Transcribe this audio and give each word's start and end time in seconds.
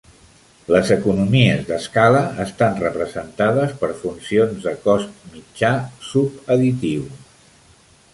Les 0.75 0.91
economies 0.93 1.59
d'escala 1.65 2.21
estan 2.45 2.79
representades 2.83 3.75
per 3.81 3.89
funcions 3.99 4.65
de 4.69 4.73
cost 4.87 5.29
mitjà 5.35 5.71
subadditiu. 6.07 7.05